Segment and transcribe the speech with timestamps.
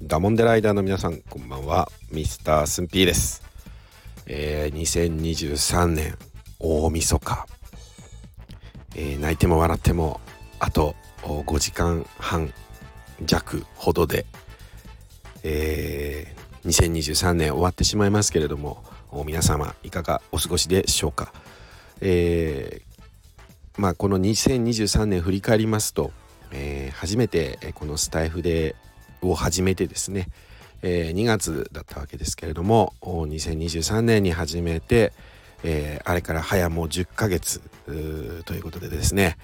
[0.00, 1.90] ダモンデライダーの皆さんこんばんは。
[2.12, 3.42] ミスタースンピーです、
[4.26, 6.16] えー、2023年
[6.60, 7.46] 大晦日、
[8.94, 10.20] えー、泣いても笑っても
[10.60, 12.54] あと5時間半
[13.24, 14.24] 弱ほどで、
[15.42, 18.84] えー、2023年終わってしまいますけれども
[19.26, 21.32] 皆様いかがお過ごしでしょうか、
[22.00, 26.12] えー、まあこの2023年振り返りますと、
[26.52, 28.76] えー、初めてこのスタイフで
[29.22, 30.28] を始めてですね、
[30.82, 35.12] えー、2月だったわけですけれども2023年に始めて、
[35.64, 37.60] えー、あれから早もう10ヶ月
[38.44, 39.36] ということでですね、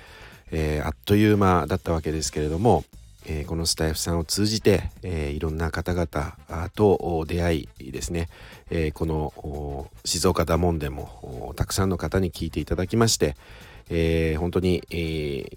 [0.52, 2.84] えー、あっという間だったわけですけれども、
[3.26, 8.28] えー、このスタイフさんを通じて、えー、いろんな方々と出会いですね、
[8.70, 13.36] えー、この静岡だもんでもたくさんの方に聞いていただきまして、
[13.90, 15.56] えー、本当に、えー、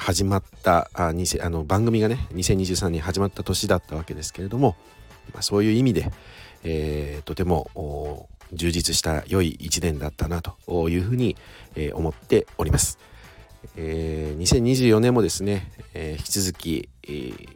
[0.00, 4.74] 始まったああの番組がね2023年始まった年だったわけですけれども、
[5.34, 6.10] まあ、そういう意味で、
[6.64, 11.36] えー、とても充実した良い1年だったなというふうに、
[11.76, 12.98] えー、思っております。
[13.76, 17.48] えー、2024年もですね、えー、引き続き、えー、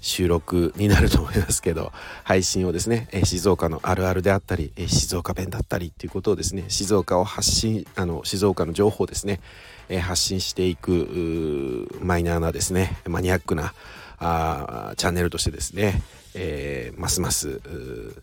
[0.00, 1.92] 収録になると思いますけど
[2.24, 9.40] 配信をですね、静岡のあるあるであったり、静岡弁だったりっていうことをですね静岡を発信あの静岡の情報をですね、
[10.00, 13.74] 発信していくマイナーなですねマニアックな
[14.18, 16.02] あチャンネルとしてですね、
[16.34, 17.60] えー、ますます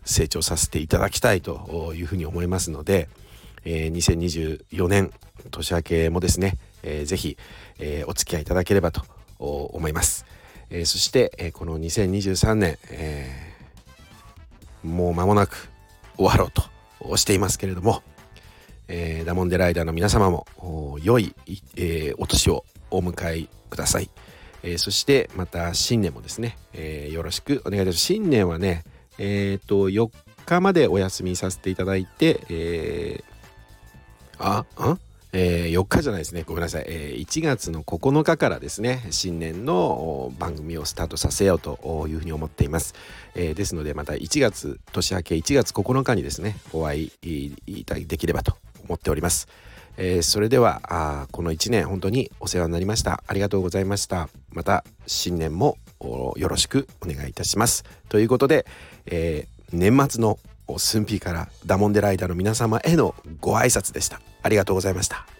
[0.04, 3.08] 成長させていただきたいというふうに思いますので、
[3.64, 5.12] えー、2024年
[5.50, 7.36] 年明けもですね、えー、ぜひ、
[7.78, 9.02] えー、お付き合いいただければと
[9.38, 10.24] 思います。
[10.70, 15.68] えー、そして、えー、この2023年、えー、もう間もなく
[16.16, 18.02] 終わろうとしていますけれども、
[18.88, 20.46] えー、ダモンデライダーの皆様も
[21.02, 21.34] 良い、
[21.76, 24.10] えー、お年をお迎えください。
[24.62, 27.98] えー、そしてまた新年もですね、えー、よろしくお願いいたします。
[27.98, 28.84] 新年はね、
[29.18, 30.10] えっ、ー、と、4
[30.46, 35.00] 日までお休みさせていただいて、えー、あ、ん
[35.32, 36.42] えー、4日じゃないですね。
[36.44, 39.06] ごめんなさい、えー、1月の9日からですね。
[39.10, 42.94] 新年の番組をスタートさせようというふうに思っています、
[43.34, 49.48] えー、ですのでまた1月年明け1月9日にですねお会いできればと思っております、
[49.96, 53.22] えー、それではあこの1年本当にお世話になりました。
[53.26, 54.28] ありがとうございました。
[54.50, 57.84] また新年もよろしくお願いいたします。
[58.08, 58.66] ということで、
[59.06, 60.38] え年末の
[60.76, 64.20] スンピーからダモンデライダーの皆様へのご挨拶でした。
[64.42, 65.37] ありがとうございました。